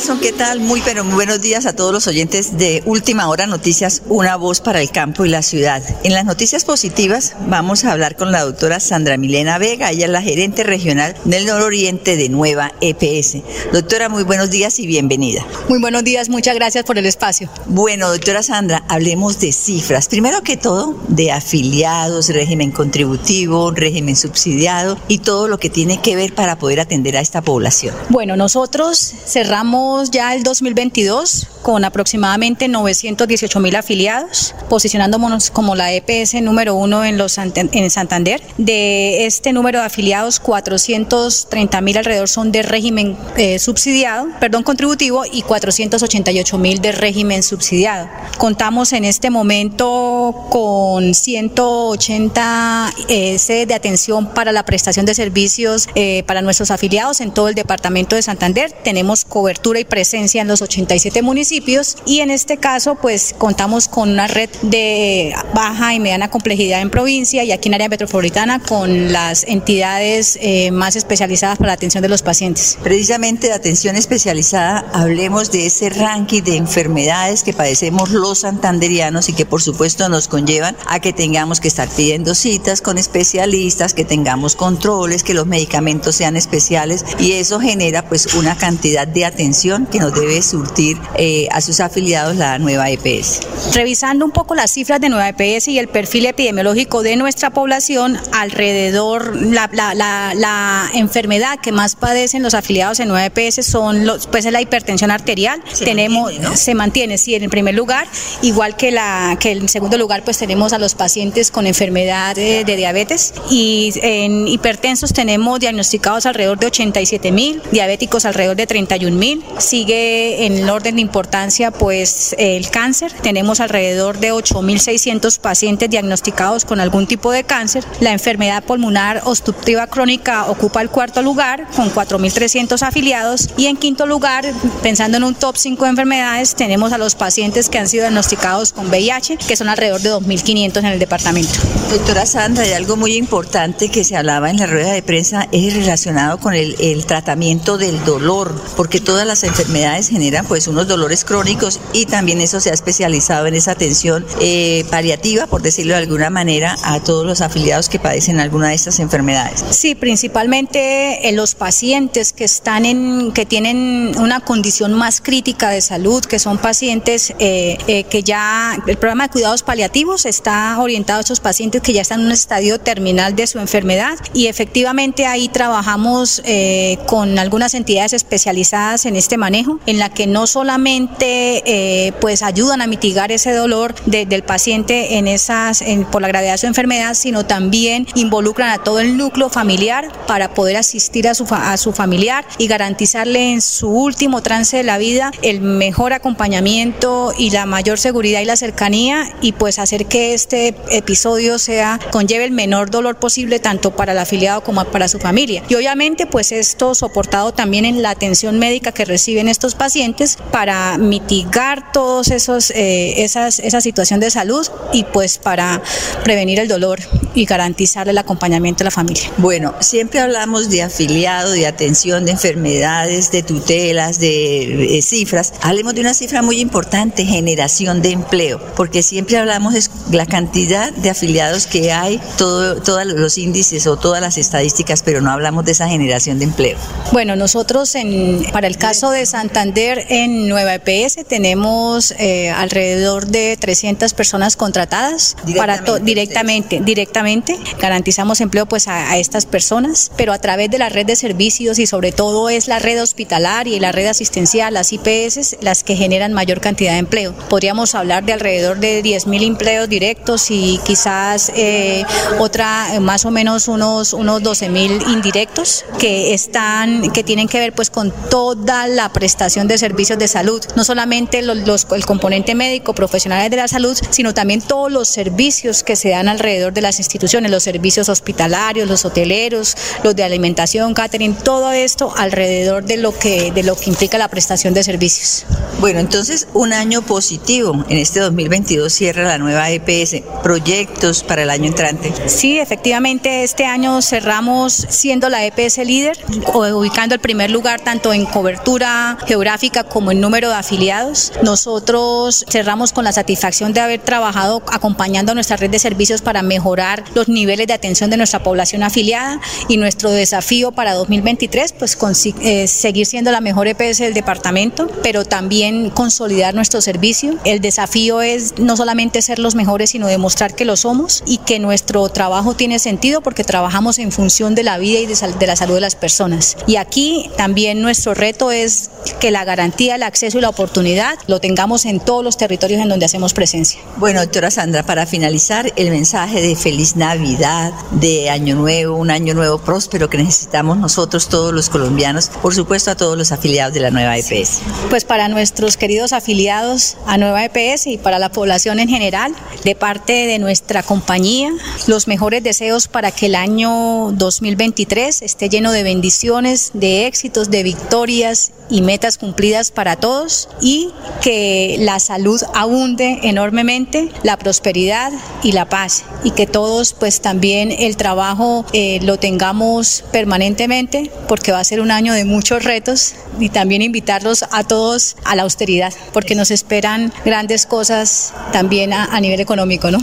Nelson, 0.00 0.20
¿qué 0.20 0.32
tal? 0.32 0.60
Muy 0.60 0.80
pero 0.80 1.04
muy 1.04 1.12
buenos 1.12 1.42
días 1.42 1.66
a 1.66 1.76
todos 1.76 1.92
los 1.92 2.06
oyentes 2.06 2.56
de 2.56 2.82
Última 2.86 3.28
Hora 3.28 3.46
Noticias, 3.46 4.00
una 4.08 4.36
voz 4.36 4.62
para 4.62 4.80
el 4.80 4.90
campo 4.90 5.26
y 5.26 5.28
la 5.28 5.42
ciudad. 5.42 5.82
En 6.04 6.14
las 6.14 6.24
noticias 6.24 6.64
positivas 6.64 7.34
vamos 7.48 7.84
a 7.84 7.92
hablar 7.92 8.16
con 8.16 8.32
la 8.32 8.42
doctora 8.42 8.80
Sandra 8.80 9.18
Milena 9.18 9.58
Vega, 9.58 9.90
ella 9.90 10.06
es 10.06 10.10
la 10.10 10.22
gerente 10.22 10.64
regional 10.64 11.14
del 11.26 11.44
nororiente 11.44 12.16
de 12.16 12.30
Nueva 12.30 12.72
EPS. 12.80 13.42
Doctora, 13.74 14.08
muy 14.08 14.22
buenos 14.22 14.48
días 14.48 14.78
y 14.78 14.86
bienvenida. 14.86 15.44
Muy 15.68 15.78
buenos 15.78 16.02
días, 16.02 16.30
muchas 16.30 16.54
gracias 16.54 16.84
por 16.84 16.96
el 16.96 17.04
espacio. 17.04 17.50
Bueno, 17.66 18.08
doctora 18.08 18.42
Sandra, 18.42 18.82
hablemos 18.88 19.38
de 19.38 19.52
cifras. 19.52 20.08
Primero 20.08 20.40
que 20.40 20.56
todo, 20.56 20.98
de 21.08 21.30
afiliados, 21.30 22.30
régimen 22.30 22.70
contributivo, 22.70 23.70
régimen 23.72 24.16
subsidiado 24.16 24.96
y 25.08 25.18
todo 25.18 25.46
lo 25.46 25.58
que 25.58 25.68
tiene 25.68 26.00
que 26.00 26.16
ver 26.16 26.34
para 26.34 26.56
poder 26.56 26.80
atender 26.80 27.18
a 27.18 27.20
esta 27.20 27.42
población. 27.42 27.94
Bueno, 28.08 28.34
nosotros 28.34 29.12
cerramos 29.26 29.89
ya 30.10 30.34
el 30.34 30.42
2022 30.42 31.48
con 31.62 31.84
aproximadamente 31.84 32.68
918 32.68 33.60
mil 33.60 33.76
afiliados, 33.76 34.54
posicionándonos 34.68 35.50
como 35.50 35.74
la 35.74 35.92
EPS 35.92 36.34
número 36.42 36.74
uno 36.74 37.04
en, 37.04 37.18
los, 37.18 37.36
en 37.38 37.90
Santander. 37.90 38.42
De 38.56 39.26
este 39.26 39.52
número 39.52 39.80
de 39.80 39.86
afiliados, 39.86 40.40
430 40.40 41.80
mil 41.80 41.98
alrededor 41.98 42.28
son 42.28 42.52
de 42.52 42.62
régimen 42.62 43.16
eh, 43.36 43.58
subsidiado, 43.58 44.28
perdón, 44.40 44.62
contributivo 44.62 45.24
y 45.30 45.42
488 45.42 46.58
mil 46.58 46.80
de 46.80 46.92
régimen 46.92 47.42
subsidiado. 47.42 48.08
Contamos 48.38 48.92
en 48.92 49.04
este 49.04 49.30
momento 49.30 50.46
con 50.50 51.14
180 51.14 52.94
eh, 53.08 53.38
sedes 53.38 53.68
de 53.68 53.74
atención 53.74 54.32
para 54.32 54.52
la 54.52 54.64
prestación 54.64 55.04
de 55.06 55.14
servicios 55.14 55.88
eh, 55.94 56.22
para 56.26 56.42
nuestros 56.42 56.70
afiliados 56.70 57.20
en 57.20 57.32
todo 57.32 57.48
el 57.48 57.54
departamento 57.54 58.16
de 58.16 58.22
Santander. 58.22 58.72
Tenemos 58.82 59.24
cobertura 59.24 59.79
y 59.80 59.84
presencia 59.84 60.42
en 60.42 60.48
los 60.48 60.62
87 60.62 61.22
municipios 61.22 61.96
y 62.06 62.20
en 62.20 62.30
este 62.30 62.56
caso 62.56 62.94
pues 62.94 63.34
contamos 63.36 63.88
con 63.88 64.10
una 64.10 64.26
red 64.26 64.50
de 64.62 65.34
baja 65.54 65.94
y 65.94 66.00
mediana 66.00 66.30
complejidad 66.30 66.80
en 66.80 66.90
provincia 66.90 67.44
y 67.44 67.52
aquí 67.52 67.68
en 67.68 67.74
área 67.74 67.88
metropolitana 67.88 68.60
con 68.60 69.12
las 69.12 69.44
entidades 69.44 70.38
eh, 70.40 70.70
más 70.70 70.96
especializadas 70.96 71.58
para 71.58 71.68
la 71.68 71.74
atención 71.74 72.02
de 72.02 72.08
los 72.08 72.22
pacientes. 72.22 72.78
Precisamente 72.82 73.48
de 73.48 73.54
atención 73.54 73.96
especializada, 73.96 74.86
hablemos 74.92 75.50
de 75.50 75.66
ese 75.66 75.90
ranking 75.90 76.42
de 76.42 76.56
enfermedades 76.56 77.42
que 77.42 77.52
padecemos 77.52 78.10
los 78.10 78.40
santanderianos 78.40 79.28
y 79.28 79.32
que 79.32 79.46
por 79.46 79.62
supuesto 79.62 80.08
nos 80.08 80.28
conllevan 80.28 80.76
a 80.86 81.00
que 81.00 81.12
tengamos 81.12 81.60
que 81.60 81.68
estar 81.68 81.88
pidiendo 81.88 82.34
citas 82.34 82.80
con 82.80 82.98
especialistas, 82.98 83.94
que 83.94 84.04
tengamos 84.04 84.56
controles, 84.56 85.22
que 85.22 85.34
los 85.34 85.46
medicamentos 85.46 86.16
sean 86.16 86.36
especiales 86.36 87.04
y 87.18 87.32
eso 87.32 87.60
genera 87.60 88.08
pues 88.08 88.34
una 88.34 88.56
cantidad 88.56 89.06
de 89.06 89.24
atención 89.24 89.69
atención 89.70 89.86
que 89.86 89.98
nos 89.98 90.14
debe 90.14 90.42
surtir 90.42 90.98
eh, 91.16 91.48
a 91.52 91.60
sus 91.60 91.80
afiliados 91.80 92.36
la 92.36 92.58
nueva 92.58 92.90
EPS. 92.90 93.40
Revisando 93.74 94.24
un 94.24 94.30
poco 94.30 94.54
las 94.54 94.70
cifras 94.72 95.00
de 95.00 95.08
nueva 95.08 95.28
EPS 95.28 95.68
y 95.68 95.78
el 95.78 95.88
perfil 95.88 96.26
epidemiológico 96.26 97.02
de 97.02 97.16
nuestra 97.16 97.50
población, 97.50 98.18
alrededor 98.32 99.36
la, 99.36 99.68
la, 99.72 99.94
la, 99.94 100.32
la 100.34 100.90
enfermedad 100.94 101.58
que 101.60 101.72
más 101.72 101.96
padecen 101.96 102.42
los 102.42 102.54
afiliados 102.54 103.00
en 103.00 103.08
nueva 103.08 103.26
EPS 103.26 103.64
son 103.66 104.06
los, 104.06 104.26
pues 104.26 104.44
es 104.44 104.52
la 104.52 104.60
hipertensión 104.60 105.10
arterial. 105.10 105.62
Se 105.72 105.84
tenemos 105.84 106.24
mantiene, 106.24 106.48
¿no? 106.48 106.56
se 106.56 106.74
mantiene 106.74 107.18
sí 107.18 107.34
en 107.34 107.44
el 107.44 107.50
primer 107.50 107.74
lugar, 107.74 108.06
igual 108.42 108.76
que 108.76 108.90
la 108.90 109.36
que 109.40 109.52
en 109.52 109.68
segundo 109.68 109.98
lugar 109.98 110.24
pues 110.24 110.38
tenemos 110.38 110.72
a 110.72 110.78
los 110.78 110.94
pacientes 110.94 111.50
con 111.50 111.66
enfermedad 111.66 112.36
eh, 112.38 112.64
de 112.64 112.76
diabetes 112.76 113.34
y 113.50 113.92
en 114.02 114.48
hipertensos 114.48 115.12
tenemos 115.12 115.60
diagnosticados 115.60 116.26
alrededor 116.26 116.58
de 116.58 116.66
87 116.66 117.32
mil, 117.32 117.62
diabéticos 117.70 118.24
alrededor 118.24 118.56
de 118.56 118.66
31 118.66 119.16
mil. 119.16 119.44
Sigue 119.60 120.46
en 120.46 120.56
el 120.56 120.70
orden 120.70 120.96
de 120.96 121.02
importancia 121.02 121.70
pues 121.70 122.34
el 122.38 122.70
cáncer, 122.70 123.12
tenemos 123.22 123.60
alrededor 123.60 124.18
de 124.18 124.32
8.600 124.32 125.38
pacientes 125.38 125.90
diagnosticados 125.90 126.64
con 126.64 126.80
algún 126.80 127.06
tipo 127.06 127.30
de 127.30 127.44
cáncer. 127.44 127.84
La 128.00 128.12
enfermedad 128.12 128.64
pulmonar 128.64 129.20
obstructiva 129.24 129.86
crónica 129.86 130.46
ocupa 130.46 130.80
el 130.80 130.88
cuarto 130.88 131.22
lugar 131.22 131.66
con 131.76 131.92
4.300 131.92 132.80
afiliados 132.82 133.50
y 133.56 133.66
en 133.66 133.76
quinto 133.76 134.06
lugar, 134.06 134.46
pensando 134.82 135.18
en 135.18 135.24
un 135.24 135.34
top 135.34 135.56
5 135.56 135.84
de 135.84 135.90
enfermedades, 135.90 136.54
tenemos 136.54 136.92
a 136.92 136.98
los 136.98 137.14
pacientes 137.14 137.68
que 137.68 137.78
han 137.78 137.88
sido 137.88 138.04
diagnosticados 138.04 138.72
con 138.72 138.88
VIH, 138.88 139.36
que 139.36 139.56
son 139.56 139.68
alrededor 139.68 140.00
de 140.00 140.10
2.500 140.12 140.78
en 140.78 140.86
el 140.86 140.98
departamento. 140.98 141.52
Doctora 141.90 142.24
Sandra, 142.24 142.64
hay 142.64 142.72
algo 142.72 142.96
muy 142.96 143.14
importante 143.16 143.90
que 143.90 144.04
se 144.04 144.16
hablaba 144.16 144.50
en 144.50 144.56
la 144.56 144.66
rueda 144.66 144.92
de 144.92 145.02
prensa, 145.02 145.48
es 145.52 145.74
relacionado 145.74 146.38
con 146.38 146.54
el, 146.54 146.76
el 146.80 147.04
tratamiento 147.04 147.78
del 147.78 148.02
dolor, 148.04 148.54
porque 148.76 149.00
todas 149.00 149.26
las 149.26 149.42
enfermedades 149.50 150.08
generan 150.08 150.46
pues 150.46 150.66
unos 150.66 150.88
dolores 150.88 151.24
crónicos 151.24 151.80
y 151.92 152.06
también 152.06 152.40
eso 152.40 152.60
se 152.60 152.70
ha 152.70 152.74
especializado 152.74 153.46
en 153.46 153.54
esa 153.54 153.72
atención 153.72 154.24
eh, 154.40 154.84
paliativa, 154.90 155.46
por 155.46 155.62
decirlo 155.62 155.94
de 155.94 155.98
alguna 155.98 156.30
manera, 156.30 156.76
a 156.84 157.00
todos 157.00 157.26
los 157.26 157.40
afiliados 157.40 157.88
que 157.88 157.98
padecen 157.98 158.40
alguna 158.40 158.68
de 158.68 158.74
estas 158.74 158.98
enfermedades. 159.00 159.64
Sí, 159.70 159.94
principalmente 159.94 161.28
en 161.28 161.36
los 161.36 161.54
pacientes 161.54 162.32
que 162.32 162.44
están 162.44 162.86
en, 162.86 163.32
que 163.32 163.46
tienen 163.46 164.12
una 164.18 164.40
condición 164.40 164.94
más 164.94 165.20
crítica 165.20 165.70
de 165.70 165.80
salud, 165.80 166.24
que 166.24 166.38
son 166.38 166.58
pacientes 166.58 167.34
eh, 167.38 167.78
eh, 167.86 168.04
que 168.04 168.22
ya 168.22 168.78
el 168.86 168.96
programa 168.96 169.24
de 169.24 169.30
cuidados 169.30 169.62
paliativos 169.62 170.26
está 170.26 170.78
orientado 170.78 171.18
a 171.18 171.22
esos 171.22 171.40
pacientes 171.40 171.82
que 171.82 171.92
ya 171.92 172.02
están 172.02 172.20
en 172.20 172.26
un 172.26 172.32
estadio 172.32 172.78
terminal 172.78 173.34
de 173.36 173.46
su 173.46 173.58
enfermedad 173.58 174.18
y 174.32 174.46
efectivamente 174.46 175.26
ahí 175.26 175.48
trabajamos 175.48 176.42
eh, 176.44 176.98
con 177.06 177.38
algunas 177.38 177.74
entidades 177.74 178.12
especializadas 178.12 179.06
en 179.06 179.16
este 179.16 179.36
manejo, 179.40 179.80
en 179.86 179.98
la 179.98 180.08
que 180.10 180.28
no 180.28 180.46
solamente 180.46 181.62
eh, 181.66 182.12
pues 182.20 182.42
ayudan 182.42 182.80
a 182.82 182.86
mitigar 182.86 183.32
ese 183.32 183.52
dolor 183.52 183.94
de- 184.06 184.26
del 184.26 184.42
paciente 184.44 185.16
en 185.18 185.26
esas 185.26 185.82
en- 185.82 186.04
por 186.04 186.22
la 186.22 186.28
gravedad 186.28 186.52
de 186.52 186.58
su 186.58 186.66
enfermedad, 186.66 187.14
sino 187.14 187.44
también 187.46 188.06
involucran 188.14 188.70
a 188.70 188.78
todo 188.84 189.00
el 189.00 189.16
núcleo 189.16 189.48
familiar 189.50 190.12
para 190.28 190.54
poder 190.54 190.76
asistir 190.76 191.26
a 191.26 191.34
su, 191.34 191.46
a 191.50 191.76
su 191.76 191.92
familiar 191.92 192.44
y 192.58 192.68
garantizarle 192.68 193.52
en 193.52 193.60
su 193.62 193.88
último 193.88 194.42
trance 194.42 194.76
de 194.76 194.82
la 194.84 194.98
vida 194.98 195.32
el 195.42 195.60
mejor 195.60 196.12
acompañamiento 196.12 197.32
y 197.38 197.50
la 197.50 197.66
mayor 197.66 197.98
seguridad 197.98 198.40
y 198.40 198.44
la 198.44 198.56
cercanía 198.56 199.32
y 199.40 199.52
pues 199.52 199.78
hacer 199.78 200.06
que 200.06 200.34
este 200.34 200.74
episodio 200.90 201.58
sea 201.58 201.98
conlleve 202.12 202.44
el 202.44 202.50
menor 202.52 202.90
dolor 202.90 203.16
posible 203.16 203.58
tanto 203.60 203.90
para 203.96 204.12
el 204.12 204.18
afiliado 204.18 204.62
como 204.62 204.84
para 204.84 205.08
su 205.08 205.18
familia. 205.18 205.62
Y 205.68 205.74
obviamente 205.74 206.26
pues 206.26 206.52
esto 206.52 206.94
soportado 206.94 207.52
también 207.52 207.84
en 207.84 208.02
la 208.02 208.10
atención 208.10 208.58
médica 208.58 208.92
que 208.92 209.04
reciben 209.30 209.48
estos 209.48 209.76
pacientes 209.76 210.38
para 210.50 210.98
mitigar 210.98 211.92
todos 211.92 212.32
esos 212.32 212.70
eh, 212.70 213.22
esas 213.22 213.60
esa 213.60 213.80
situación 213.80 214.18
de 214.18 214.28
salud 214.28 214.66
y 214.92 215.04
pues 215.04 215.38
para 215.38 215.80
prevenir 216.24 216.58
el 216.58 216.66
dolor 216.66 216.98
y 217.34 217.44
garantizarle 217.44 218.10
el 218.10 218.18
acompañamiento 218.18 218.82
a 218.82 218.86
la 218.86 218.90
familia. 218.90 219.30
Bueno, 219.36 219.74
siempre 219.78 220.18
hablamos 220.18 220.68
de 220.68 220.82
afiliado, 220.82 221.52
de 221.52 221.68
atención, 221.68 222.24
de 222.24 222.32
enfermedades, 222.32 223.30
de 223.30 223.44
tutelas, 223.44 224.18
de, 224.18 224.98
eh, 224.98 225.02
cifras. 225.02 225.52
Hablemos 225.62 225.94
de 225.94 226.00
una 226.00 226.12
cifra 226.12 226.42
muy 226.42 226.58
importante, 226.58 227.24
generación 227.24 228.02
de 228.02 228.10
empleo, 228.10 228.60
porque 228.74 229.04
siempre 229.04 229.38
hablamos 229.38 229.74
de 229.74 230.16
la 230.16 230.26
cantidad 230.26 230.92
de 230.92 231.10
afiliados 231.10 231.68
que 231.68 231.92
hay, 231.92 232.20
todo, 232.36 232.82
todos 232.82 233.06
los 233.06 233.38
índices 233.38 233.86
o 233.86 233.96
todas 233.96 234.20
las 234.20 234.38
estadísticas, 234.38 235.02
pero 235.04 235.20
no 235.20 235.30
hablamos 235.30 235.64
de 235.64 235.72
esa 235.72 235.88
generación 235.88 236.40
de 236.40 236.46
empleo. 236.46 236.78
Bueno, 237.12 237.36
nosotros 237.36 237.94
en, 237.94 238.44
para 238.52 238.66
el 238.66 238.76
caso 238.76 239.09
de 239.10 239.26
Santander 239.26 240.06
en 240.08 240.48
Nueva 240.48 240.74
EPS 240.74 241.24
tenemos 241.28 242.12
eh, 242.18 242.50
alrededor 242.50 243.26
de 243.26 243.56
300 243.58 244.12
personas 244.14 244.56
contratadas 244.56 245.36
para 245.56 245.84
to- 245.84 245.98
directamente, 245.98 246.80
directamente 246.80 247.58
garantizamos 247.80 248.40
empleo 248.40 248.66
pues 248.66 248.88
a, 248.88 249.10
a 249.12 249.18
estas 249.18 249.46
personas, 249.46 250.10
pero 250.16 250.32
a 250.32 250.38
través 250.38 250.70
de 250.70 250.78
la 250.78 250.88
red 250.88 251.06
de 251.06 251.16
servicios 251.16 251.78
y 251.78 251.86
sobre 251.86 252.12
todo 252.12 252.48
es 252.50 252.68
la 252.68 252.78
red 252.78 253.02
hospitalaria 253.02 253.76
y 253.76 253.80
la 253.80 253.92
red 253.92 254.06
asistencial, 254.06 254.74
las 254.74 254.92
IPS, 254.92 255.56
las 255.60 255.82
que 255.84 255.96
generan 255.96 256.32
mayor 256.32 256.60
cantidad 256.60 256.92
de 256.92 256.98
empleo. 256.98 257.34
Podríamos 257.48 257.94
hablar 257.94 258.24
de 258.24 258.32
alrededor 258.32 258.78
de 258.78 259.02
10 259.02 259.26
mil 259.26 259.42
empleos 259.42 259.88
directos 259.88 260.50
y 260.50 260.78
quizás 260.84 261.50
eh, 261.56 262.04
otra 262.38 262.98
más 263.00 263.24
o 263.24 263.30
menos 263.30 263.68
unos 263.68 264.12
unos 264.12 264.42
12 264.42 264.68
mil 264.68 264.92
indirectos 265.08 265.84
que 265.98 266.34
están 266.34 267.10
que 267.12 267.22
tienen 267.24 267.48
que 267.48 267.58
ver 267.58 267.72
pues 267.72 267.90
con 267.90 268.12
toda 268.30 268.86
la 268.86 268.99
prestación 269.08 269.66
de 269.68 269.78
servicios 269.78 270.18
de 270.18 270.28
salud, 270.28 270.62
no 270.76 270.84
solamente 270.84 271.42
los, 271.42 271.56
los- 271.66 271.86
el 271.94 272.04
componente 272.06 272.54
médico, 272.54 272.94
profesionales 272.94 273.50
de 273.50 273.56
la 273.56 273.68
salud, 273.68 273.96
sino 274.10 274.34
también 274.34 274.60
todos 274.60 274.92
los 274.92 275.08
servicios 275.08 275.82
que 275.82 275.96
se 275.96 276.10
dan 276.10 276.28
alrededor 276.28 276.72
de 276.72 276.82
las 276.82 276.98
instituciones, 276.98 277.50
los 277.50 277.62
servicios 277.62 278.08
hospitalarios, 278.08 278.88
los 278.88 279.04
hoteleros, 279.04 279.76
los 280.02 280.14
de 280.14 280.24
alimentación, 280.24 280.94
catering, 280.94 281.34
todo 281.34 281.72
esto 281.72 282.12
alrededor 282.16 282.84
de 282.84 282.96
lo 282.98 283.16
que 283.18 283.50
de 283.52 283.62
lo 283.62 283.76
que 283.76 283.90
implica 283.90 284.18
la 284.18 284.28
prestación 284.28 284.74
de 284.74 284.82
servicios. 284.84 285.44
Bueno, 285.80 285.98
entonces 286.00 286.46
un 286.54 286.72
año 286.72 287.02
positivo. 287.02 287.84
En 287.88 287.96
este 287.98 288.20
2022 288.20 288.92
cierra 288.92 289.24
la 289.24 289.38
nueva 289.38 289.70
EPS. 289.70 290.22
Proyectos 290.42 291.22
para 291.22 291.42
el 291.42 291.50
año 291.50 291.66
entrante. 291.66 292.12
Sí, 292.26 292.58
efectivamente, 292.58 293.42
este 293.44 293.64
año 293.64 294.02
cerramos 294.02 294.86
siendo 294.88 295.28
la 295.28 295.44
EPS 295.46 295.78
líder, 295.78 296.18
ubicando 296.54 297.14
el 297.14 297.20
primer 297.20 297.50
lugar 297.50 297.80
tanto 297.80 298.12
en 298.12 298.26
cobertura 298.26 298.89
geográfica 299.26 299.84
como 299.84 300.12
en 300.12 300.20
número 300.20 300.48
de 300.48 300.54
afiliados. 300.56 301.32
Nosotros 301.42 302.44
cerramos 302.48 302.92
con 302.92 303.04
la 303.04 303.12
satisfacción 303.12 303.72
de 303.72 303.80
haber 303.80 304.00
trabajado 304.00 304.62
acompañando 304.72 305.32
a 305.32 305.34
nuestra 305.34 305.56
red 305.56 305.70
de 305.70 305.78
servicios 305.78 306.20
para 306.22 306.42
mejorar 306.42 307.04
los 307.14 307.28
niveles 307.28 307.66
de 307.66 307.72
atención 307.74 308.10
de 308.10 308.16
nuestra 308.16 308.42
población 308.42 308.82
afiliada 308.82 309.40
y 309.68 309.76
nuestro 309.76 310.10
desafío 310.10 310.72
para 310.72 310.94
2023, 310.94 311.72
pues 311.72 311.98
consi- 311.98 312.34
eh, 312.42 312.66
seguir 312.66 313.06
siendo 313.06 313.30
la 313.30 313.40
mejor 313.40 313.68
EPS 313.68 313.98
del 313.98 314.14
departamento, 314.14 314.88
pero 315.02 315.24
también 315.24 315.90
consolidar 315.90 316.54
nuestro 316.54 316.80
servicio. 316.80 317.36
El 317.44 317.60
desafío 317.60 318.22
es 318.22 318.54
no 318.58 318.76
solamente 318.76 319.22
ser 319.22 319.38
los 319.38 319.54
mejores, 319.54 319.90
sino 319.90 320.06
demostrar 320.06 320.54
que 320.54 320.64
lo 320.64 320.76
somos 320.76 321.22
y 321.26 321.38
que 321.38 321.58
nuestro 321.58 322.08
trabajo 322.08 322.54
tiene 322.54 322.78
sentido 322.78 323.20
porque 323.20 323.44
trabajamos 323.44 323.98
en 323.98 324.12
función 324.12 324.54
de 324.54 324.62
la 324.62 324.78
vida 324.78 324.98
y 324.98 325.06
de, 325.06 325.14
de 325.38 325.46
la 325.46 325.56
salud 325.56 325.74
de 325.74 325.80
las 325.80 325.94
personas. 325.96 326.56
Y 326.66 326.76
aquí 326.76 327.30
también 327.36 327.82
nuestro 327.82 328.14
reto 328.14 328.50
es 328.50 328.79
que 329.20 329.30
la 329.30 329.44
garantía, 329.44 329.96
el 329.96 330.02
acceso 330.02 330.38
y 330.38 330.40
la 330.40 330.48
oportunidad 330.48 331.18
lo 331.26 331.40
tengamos 331.40 331.84
en 331.84 332.00
todos 332.00 332.24
los 332.24 332.36
territorios 332.36 332.80
en 332.80 332.88
donde 332.88 333.06
hacemos 333.06 333.34
presencia. 333.34 333.80
Bueno, 333.96 334.20
doctora 334.20 334.50
Sandra, 334.50 334.82
para 334.82 335.06
finalizar, 335.06 335.72
el 335.76 335.90
mensaje 335.90 336.40
de 336.40 336.56
feliz 336.56 336.96
Navidad, 336.96 337.72
de 337.92 338.30
Año 338.30 338.54
Nuevo, 338.54 338.96
un 338.96 339.10
año 339.10 339.34
nuevo 339.34 339.58
próspero 339.58 340.08
que 340.08 340.18
necesitamos 340.18 340.78
nosotros, 340.78 341.28
todos 341.28 341.52
los 341.52 341.68
colombianos, 341.68 342.28
por 342.42 342.54
supuesto 342.54 342.90
a 342.90 342.94
todos 342.94 343.16
los 343.16 343.32
afiliados 343.32 343.74
de 343.74 343.80
la 343.80 343.90
nueva 343.90 344.16
EPS. 344.16 344.60
Pues 344.88 345.04
para 345.04 345.28
nuestros 345.28 345.76
queridos 345.76 346.12
afiliados 346.12 346.96
a 347.06 347.18
Nueva 347.18 347.44
EPS 347.44 347.86
y 347.86 347.98
para 347.98 348.18
la 348.18 348.30
población 348.30 348.78
en 348.78 348.88
general, 348.88 349.34
de 349.64 349.74
parte 349.74 350.12
de 350.26 350.38
nuestra 350.38 350.82
compañía, 350.82 351.50
los 351.86 352.08
mejores 352.08 352.42
deseos 352.42 352.88
para 352.88 353.10
que 353.10 353.26
el 353.26 353.34
año 353.34 354.12
2023 354.12 355.22
esté 355.22 355.48
lleno 355.48 355.72
de 355.72 355.82
bendiciones, 355.82 356.70
de 356.74 357.06
éxitos, 357.06 357.50
de 357.50 357.62
victorias 357.62 358.52
y 358.70 358.82
metas 358.82 359.18
cumplidas 359.18 359.70
para 359.70 359.96
todos 359.96 360.48
y 360.60 360.90
que 361.20 361.76
la 361.80 361.98
salud 362.00 362.40
abunde 362.54 363.20
enormemente, 363.22 364.10
la 364.22 364.36
prosperidad 364.38 365.12
y 365.42 365.52
la 365.52 365.68
paz 365.68 366.04
y 366.24 366.30
que 366.32 366.46
todos 366.46 366.92
pues 366.92 367.20
también 367.20 367.72
el 367.72 367.96
trabajo 367.96 368.64
eh, 368.72 369.00
lo 369.02 369.18
tengamos 369.18 370.04
permanentemente 370.12 371.10
porque 371.28 371.52
va 371.52 371.60
a 371.60 371.64
ser 371.64 371.80
un 371.80 371.90
año 371.90 372.12
de 372.12 372.24
muchos 372.24 372.64
retos 372.64 373.14
y 373.38 373.48
también 373.48 373.82
invitarlos 373.82 374.44
a 374.50 374.64
todos 374.64 375.16
a 375.24 375.34
la 375.34 375.42
austeridad 375.42 375.92
porque 376.12 376.34
nos 376.34 376.50
esperan 376.50 377.12
grandes 377.24 377.66
cosas 377.66 378.32
también 378.52 378.92
a, 378.92 379.04
a 379.04 379.20
nivel 379.20 379.40
económico, 379.40 379.90
¿no? 379.90 379.98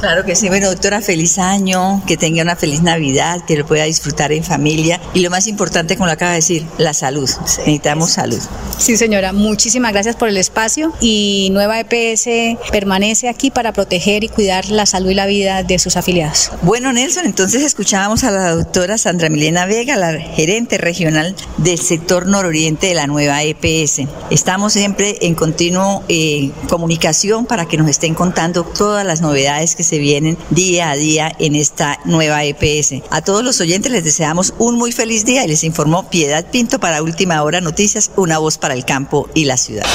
Claro 0.00 0.24
que 0.24 0.36
sí, 0.36 0.48
bueno 0.48 0.68
doctora, 0.68 1.00
feliz 1.00 1.38
año, 1.38 2.02
que 2.06 2.16
tenga 2.16 2.42
una 2.42 2.56
feliz 2.56 2.82
Navidad, 2.82 3.44
que 3.46 3.56
lo 3.56 3.66
pueda 3.66 3.84
disfrutar 3.84 4.32
en 4.32 4.44
familia 4.44 5.00
y 5.14 5.20
lo 5.20 5.30
más 5.30 5.46
importante, 5.46 5.96
como 5.96 6.06
lo 6.06 6.12
acaba 6.12 6.32
de 6.32 6.36
decir, 6.36 6.66
la 6.78 6.94
salud. 6.94 7.28
Necesitamos 7.42 8.07
salud. 8.08 8.40
Sí, 8.78 8.96
señora, 8.96 9.32
muchísimas 9.32 9.92
gracias 9.92 10.16
por 10.16 10.28
el 10.28 10.36
espacio 10.36 10.92
y 11.00 11.48
Nueva 11.52 11.80
EPS 11.80 12.58
permanece 12.70 13.28
aquí 13.28 13.50
para 13.50 13.72
proteger 13.72 14.24
y 14.24 14.28
cuidar 14.28 14.70
la 14.70 14.86
salud 14.86 15.10
y 15.10 15.14
la 15.14 15.26
vida 15.26 15.62
de 15.62 15.78
sus 15.78 15.96
afiliados. 15.96 16.50
Bueno, 16.62 16.92
Nelson, 16.92 17.26
entonces 17.26 17.62
escuchábamos 17.62 18.24
a 18.24 18.30
la 18.30 18.54
doctora 18.54 18.98
Sandra 18.98 19.28
Milena 19.28 19.66
Vega, 19.66 19.96
la 19.96 20.12
gerente 20.18 20.78
regional 20.78 21.34
del 21.58 21.78
sector 21.78 22.26
nororiente 22.26 22.88
de 22.88 22.94
la 22.94 23.06
Nueva 23.06 23.42
EPS. 23.42 24.02
Estamos 24.30 24.72
siempre 24.72 25.18
en 25.22 25.34
continuo 25.34 26.04
eh, 26.08 26.50
comunicación 26.68 27.46
para 27.46 27.66
que 27.66 27.76
nos 27.76 27.88
estén 27.88 28.14
contando 28.14 28.64
todas 28.64 29.04
las 29.04 29.20
novedades 29.20 29.74
que 29.74 29.82
se 29.82 29.98
vienen 29.98 30.38
día 30.50 30.90
a 30.90 30.96
día 30.96 31.32
en 31.38 31.56
esta 31.56 31.98
nueva 32.04 32.44
EPS. 32.44 33.02
A 33.10 33.22
todos 33.22 33.44
los 33.44 33.60
oyentes 33.60 33.90
les 33.90 34.04
deseamos 34.04 34.54
un 34.58 34.76
muy 34.76 34.92
feliz 34.92 35.24
día 35.24 35.44
y 35.44 35.48
les 35.48 35.64
informó 35.64 36.08
Piedad 36.08 36.46
Pinto 36.50 36.78
para 36.78 37.02
Última 37.02 37.42
Hora 37.42 37.60
Noticias, 37.60 37.97
una 38.16 38.38
voz 38.38 38.58
para 38.58 38.74
el 38.74 38.84
campo 38.84 39.28
y 39.34 39.44
la 39.44 39.56
ciudad. 39.56 39.86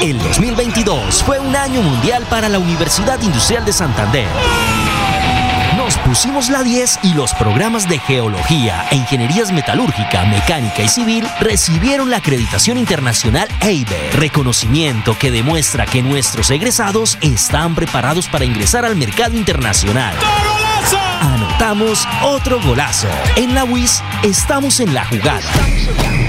El 0.00 0.18
2022 0.18 1.22
fue 1.22 1.38
un 1.38 1.54
año 1.54 1.82
mundial 1.82 2.24
para 2.28 2.48
la 2.48 2.58
Universidad 2.58 3.20
Industrial 3.22 3.64
de 3.64 3.72
Santander. 3.72 4.26
Nos 5.76 5.96
pusimos 5.98 6.50
la 6.50 6.62
10 6.62 7.00
y 7.02 7.14
los 7.14 7.32
programas 7.34 7.88
de 7.88 7.98
geología 7.98 8.86
e 8.90 8.96
ingenierías 8.96 9.52
metalúrgica, 9.52 10.24
mecánica 10.24 10.82
y 10.82 10.88
civil 10.88 11.26
recibieron 11.40 12.10
la 12.10 12.18
acreditación 12.18 12.78
internacional 12.78 13.48
EIBE, 13.60 14.10
reconocimiento 14.12 15.16
que 15.18 15.30
demuestra 15.30 15.86
que 15.86 16.02
nuestros 16.02 16.50
egresados 16.50 17.18
están 17.20 17.74
preparados 17.74 18.28
para 18.28 18.44
ingresar 18.44 18.84
al 18.84 18.96
mercado 18.96 19.36
internacional. 19.36 20.14
Anotamos 21.20 22.06
otro 22.22 22.60
golazo. 22.62 23.08
En 23.36 23.54
la 23.54 23.64
WIS 23.64 24.02
estamos 24.22 24.80
en 24.80 24.94
la 24.94 25.04
jugada. 25.04 25.40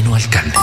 Miguel 0.00 0.08
Moreno, 0.08 0.14
alcalde. 0.14 0.58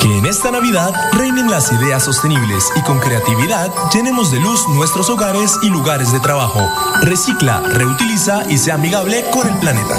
Que 0.00 0.18
en 0.18 0.26
esta 0.26 0.50
Navidad 0.50 0.92
reinen 1.12 1.50
las 1.50 1.72
ideas 1.72 2.04
sostenibles 2.04 2.70
y 2.76 2.82
con 2.82 2.98
creatividad 2.98 3.70
llenemos 3.92 4.30
de 4.30 4.40
luz 4.40 4.68
nuestros 4.68 5.08
hogares 5.10 5.56
y 5.62 5.70
lugares 5.70 6.12
de 6.12 6.20
trabajo. 6.20 6.60
Recicla, 7.02 7.60
reutiliza 7.60 8.42
y 8.48 8.58
sea 8.58 8.74
amigable 8.74 9.24
con 9.32 9.48
el 9.48 9.58
planeta. 9.58 9.96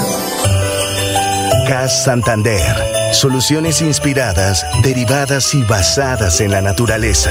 CAS 1.66 2.04
Santander. 2.04 2.76
Soluciones 3.12 3.80
inspiradas, 3.82 4.64
derivadas 4.82 5.54
y 5.54 5.62
basadas 5.62 6.40
en 6.40 6.52
la 6.52 6.60
naturaleza. 6.60 7.30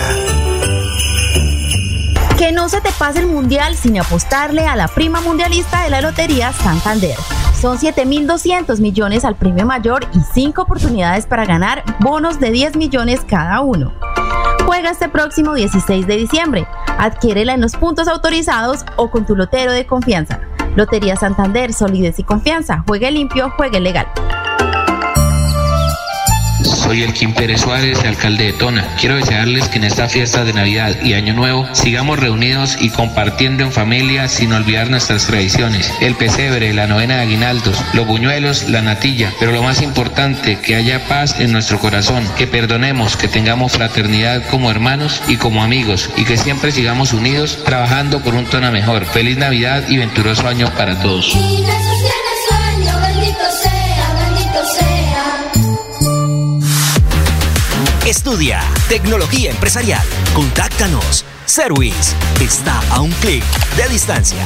Que 2.38 2.52
no 2.52 2.70
se 2.70 2.82
te 2.82 2.92
pase 2.92 3.20
el 3.20 3.28
mundial 3.28 3.76
sin 3.76 4.00
apostarle 4.00 4.68
a 4.68 4.76
la 4.76 4.88
prima 4.88 5.22
mundialista 5.22 5.84
de 5.84 5.90
la 5.90 6.02
Lotería 6.02 6.54
Santander. 6.54 7.18
Son 7.60 7.76
7.200 7.78 8.80
millones 8.80 9.26
al 9.26 9.36
premio 9.36 9.66
mayor 9.66 10.06
y 10.14 10.20
5 10.20 10.62
oportunidades 10.62 11.26
para 11.26 11.46
ganar 11.46 11.84
bonos 12.00 12.40
de 12.40 12.52
10 12.52 12.76
millones 12.76 13.22
cada 13.28 13.62
uno. 13.62 13.94
Juega 14.68 14.92
este 14.92 15.10
próximo 15.10 15.56
16 15.56 16.06
de 16.06 16.18
diciembre. 16.18 16.68
Adquiérela 17.00 17.56
en 17.56 17.62
los 17.62 17.76
puntos 17.76 18.08
autorizados 18.08 18.86
o 18.96 19.10
con 19.10 19.26
tu 19.26 19.36
lotero 19.36 19.72
de 19.72 19.88
confianza. 19.88 20.40
Lotería 20.76 21.16
Santander, 21.16 21.74
solidez 21.74 22.20
y 22.20 22.24
confianza. 22.24 22.84
Juegue 22.86 23.10
limpio, 23.10 23.52
juegue 23.58 23.80
legal. 23.80 24.08
Soy 26.88 27.04
el 27.04 27.12
Kim 27.12 27.34
Pérez 27.34 27.60
Suárez, 27.60 28.00
alcalde 28.06 28.46
de 28.46 28.54
Tona. 28.54 28.96
Quiero 28.98 29.18
desearles 29.18 29.68
que 29.68 29.78
en 29.78 29.84
esta 29.84 30.08
fiesta 30.08 30.46
de 30.46 30.54
Navidad 30.54 30.96
y 31.04 31.16
Año 31.16 31.34
Nuevo 31.34 31.68
sigamos 31.74 32.18
reunidos 32.18 32.78
y 32.80 32.92
compartiendo 32.92 33.66
en 33.66 33.74
familia 33.74 34.30
sin 34.30 34.54
olvidar 34.54 34.90
nuestras 34.90 35.28
tradiciones. 35.28 35.92
El 36.00 36.16
pesebre, 36.16 36.74
la 36.74 36.88
novena 36.88 37.18
de 37.18 37.24
aguinaldos, 37.24 37.84
los 37.92 38.08
buñuelos, 38.08 38.70
la 38.70 38.82
natilla. 38.82 39.34
Pero 39.38 39.52
lo 39.52 39.64
más 39.64 39.82
importante, 39.82 40.60
que 40.60 40.76
haya 40.76 41.10
paz 41.10 41.42
en 41.42 41.52
nuestro 41.52 41.78
corazón, 41.78 42.24
que 42.38 42.48
perdonemos, 42.48 43.18
que 43.18 43.28
tengamos 43.28 43.74
fraternidad 43.74 44.48
como 44.48 44.72
hermanos 44.72 45.22
y 45.28 45.36
como 45.36 45.64
amigos 45.64 46.10
y 46.16 46.24
que 46.24 46.38
siempre 46.38 46.72
sigamos 46.72 47.12
unidos 47.12 47.66
trabajando 47.66 48.22
por 48.22 48.34
un 48.34 48.46
Tona 48.46 48.72
mejor. 48.72 49.06
Feliz 49.06 49.38
Navidad 49.38 49.84
y 49.90 49.98
venturoso 49.98 50.48
año 50.48 50.74
para 50.78 50.98
todos. 51.02 51.38
Estudia 58.08 58.62
Tecnología 58.88 59.52
Empresarial. 59.52 60.02
Contáctanos. 60.34 61.26
Service 61.46 62.16
está 62.40 62.80
a 62.90 63.02
un 63.02 63.12
clic 63.12 63.44
de 63.76 63.90
distancia. 63.90 64.46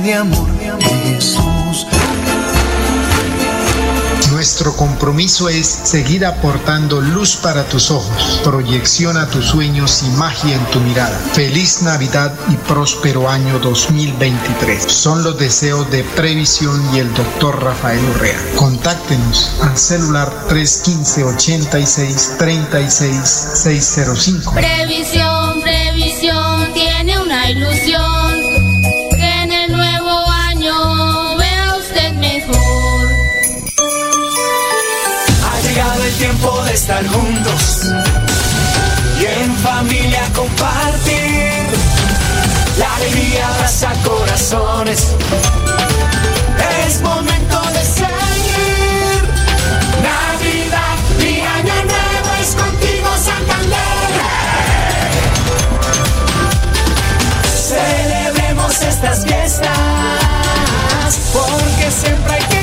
de 0.00 0.14
amor, 0.14 0.48
Jesús. 1.04 1.86
Nuestro 4.30 4.76
compromiso 4.76 5.48
es 5.48 5.66
seguir 5.66 6.24
aportando 6.24 7.00
luz 7.00 7.36
para 7.36 7.64
tus 7.64 7.90
ojos, 7.90 8.40
proyección 8.44 9.16
a 9.16 9.26
tus 9.28 9.46
sueños 9.46 10.04
y 10.06 10.10
magia 10.10 10.54
en 10.54 10.64
tu 10.66 10.78
mirada. 10.80 11.18
Feliz 11.32 11.82
Navidad 11.82 12.32
y 12.48 12.54
próspero 12.68 13.28
año 13.28 13.58
2023. 13.58 14.84
Son 14.84 15.24
los 15.24 15.38
deseos 15.38 15.90
de 15.90 16.04
Previsión 16.04 16.80
y 16.94 17.00
el 17.00 17.12
doctor 17.14 17.62
Rafael 17.62 18.04
Urrea. 18.10 18.38
Contáctenos 18.56 19.56
al 19.62 19.76
celular 19.76 20.30
315 20.48 21.24
86 21.24 22.36
36 22.38 23.48
605. 23.54 24.52
Previsión, 24.52 25.62
previsión, 25.62 26.72
tiene 26.74 27.18
una 27.18 27.50
ilusión. 27.50 28.07
Tiempo 36.18 36.62
de 36.64 36.74
estar 36.74 37.06
juntos 37.06 37.92
y 39.20 39.24
en 39.24 39.56
familia 39.58 40.22
compartir. 40.34 41.62
La 42.76 42.96
alegría 42.96 43.48
abraza 43.48 43.92
corazones. 44.04 45.14
Es 46.86 47.00
momento 47.02 47.62
de 47.72 47.84
seguir. 47.84 49.22
Navidad 50.02 50.98
y 51.20 51.40
Año 51.40 51.74
Nuevo 51.84 52.30
es 52.40 52.54
contigo, 52.56 53.08
Santander. 53.24 53.78
Celebremos 57.68 58.82
estas 58.82 59.24
fiestas 59.24 59.70
porque 61.32 61.90
siempre 61.92 62.34
hay 62.34 62.42
que 62.42 62.57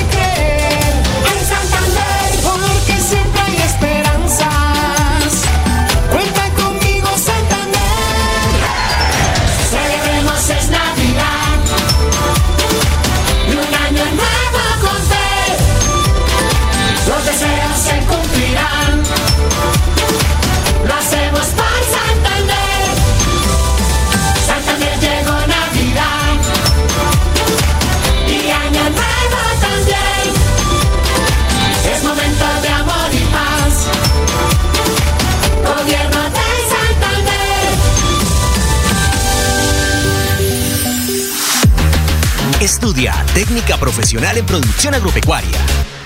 técnica 43.36 43.76
profesional 43.76 44.38
en 44.38 44.46
producción 44.46 44.94
agropecuaria. 44.94 45.58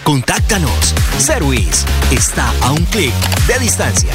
Contáctanos. 0.02 0.92
Service 1.16 1.86
está 2.10 2.52
a 2.60 2.72
un 2.72 2.84
clic 2.86 3.14
de 3.46 3.56
distancia. 3.60 4.12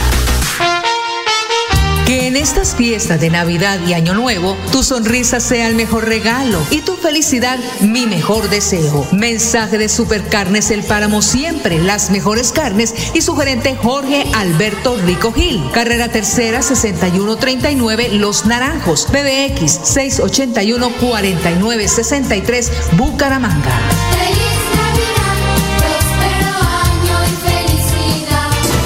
Que 2.05 2.27
en 2.27 2.37
estas 2.37 2.75
fiestas 2.75 3.19
de 3.19 3.31
Navidad 3.31 3.79
y 3.87 3.93
Año 3.93 4.13
Nuevo, 4.13 4.55
tu 4.71 4.83
sonrisa 4.83 5.39
sea 5.39 5.67
el 5.67 5.73
mejor 5.75 6.05
regalo 6.05 6.61
y 6.69 6.81
tu 6.81 6.95
felicidad 6.95 7.57
mi 7.81 8.05
mejor 8.05 8.47
deseo. 8.49 9.07
Mensaje 9.11 9.79
de 9.79 9.89
Supercarnes 9.89 10.69
El 10.69 10.83
Páramo 10.83 11.23
siempre, 11.23 11.79
las 11.79 12.11
mejores 12.11 12.51
carnes 12.51 12.93
y 13.15 13.21
su 13.21 13.35
gerente 13.35 13.75
Jorge 13.75 14.23
Alberto 14.35 14.97
Rico 15.03 15.33
Gil. 15.33 15.63
Carrera 15.73 16.09
Tercera 16.09 16.61
6139 16.61 18.09
Los 18.13 18.45
Naranjos, 18.45 19.07
PBX 19.07 19.79
681 19.83 20.91
4963 20.99 22.71
Bucaramanga. 22.97 24.24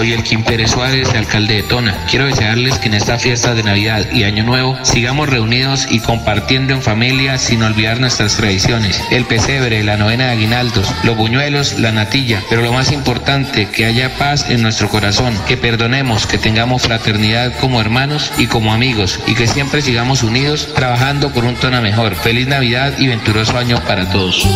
Soy 0.00 0.14
el 0.14 0.22
Kim 0.22 0.42
Pérez 0.44 0.70
Suárez, 0.70 1.10
alcalde 1.10 1.56
de 1.56 1.62
Tona. 1.62 2.06
Quiero 2.08 2.24
desearles 2.24 2.78
que 2.78 2.88
en 2.88 2.94
esta 2.94 3.18
fiesta 3.18 3.54
de 3.54 3.62
Navidad 3.62 4.10
y 4.10 4.24
Año 4.24 4.44
Nuevo 4.44 4.78
sigamos 4.82 5.28
reunidos 5.28 5.88
y 5.90 6.00
compartiendo 6.00 6.72
en 6.72 6.80
familia 6.80 7.36
sin 7.36 7.62
olvidar 7.62 8.00
nuestras 8.00 8.38
tradiciones. 8.38 8.98
El 9.10 9.26
pesebre, 9.26 9.84
la 9.84 9.98
novena 9.98 10.28
de 10.28 10.30
aguinaldos, 10.30 10.90
los 11.02 11.18
buñuelos, 11.18 11.78
la 11.78 11.92
natilla. 11.92 12.42
Pero 12.48 12.62
lo 12.62 12.72
más 12.72 12.92
importante, 12.92 13.68
que 13.68 13.84
haya 13.84 14.16
paz 14.16 14.48
en 14.48 14.62
nuestro 14.62 14.88
corazón, 14.88 15.38
que 15.46 15.58
perdonemos, 15.58 16.26
que 16.26 16.38
tengamos 16.38 16.80
fraternidad 16.80 17.52
como 17.58 17.78
hermanos 17.78 18.32
y 18.38 18.46
como 18.46 18.72
amigos 18.72 19.20
y 19.26 19.34
que 19.34 19.46
siempre 19.46 19.82
sigamos 19.82 20.22
unidos 20.22 20.72
trabajando 20.74 21.30
por 21.30 21.44
un 21.44 21.56
Tona 21.56 21.82
mejor. 21.82 22.14
Feliz 22.14 22.46
Navidad 22.46 22.94
y 22.98 23.08
venturoso 23.08 23.58
año 23.58 23.78
para 23.86 24.08
todos. 24.08 24.48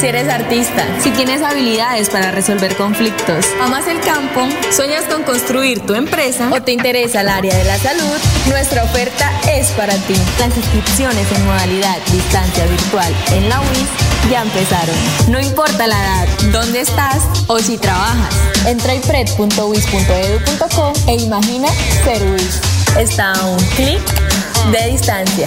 Si 0.00 0.06
eres 0.06 0.28
artista, 0.30 0.86
si 1.02 1.10
tienes 1.10 1.42
habilidades 1.42 2.08
para 2.08 2.30
resolver 2.30 2.74
conflictos, 2.74 3.44
amas 3.60 3.86
el 3.86 4.00
campo, 4.00 4.48
sueñas 4.74 5.04
con 5.04 5.24
construir 5.24 5.84
tu 5.84 5.92
empresa 5.92 6.48
o 6.50 6.62
te 6.62 6.72
interesa 6.72 7.20
el 7.20 7.28
área 7.28 7.54
de 7.54 7.64
la 7.64 7.76
salud, 7.76 8.16
nuestra 8.48 8.82
oferta 8.84 9.30
es 9.52 9.68
para 9.72 9.92
ti. 9.92 10.14
Las 10.38 10.56
inscripciones 10.56 11.30
en 11.32 11.44
modalidad 11.44 11.98
distancia 12.10 12.64
virtual 12.64 13.14
en 13.32 13.50
la 13.50 13.60
UIS 13.60 14.30
ya 14.30 14.40
empezaron. 14.40 14.96
No 15.28 15.38
importa 15.38 15.86
la 15.86 16.02
edad, 16.02 16.28
dónde 16.50 16.80
estás 16.80 17.22
o 17.48 17.58
si 17.58 17.76
trabajas. 17.76 18.34
Entra 18.66 18.92
a 18.92 18.94
ipred.uis.edu.co 18.94 20.92
e 21.08 21.16
imagina 21.16 21.68
ser 22.04 22.22
UIS. 22.22 22.58
Está 22.98 23.32
a 23.32 23.44
un 23.44 23.58
clic 23.76 24.00
de 24.72 24.92
distancia. 24.92 25.46